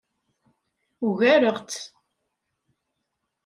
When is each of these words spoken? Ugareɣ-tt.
Ugareɣ-tt. 1.07 1.81